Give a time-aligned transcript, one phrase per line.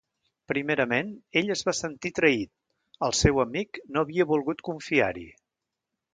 [0.51, 2.51] Primerament, ell es va sentir traït;
[3.09, 5.29] el seu amic no havia volgut confiar-hi.